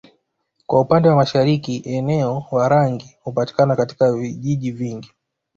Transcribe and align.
Kwa 0.67 0.81
upande 0.81 1.09
wa 1.09 1.15
mashariki 1.15 1.81
eneo 1.85 2.45
Warangi 2.51 3.15
hupatika 3.23 3.75
katika 3.75 4.11
vijiji 4.13 4.71
vingi 4.71 5.11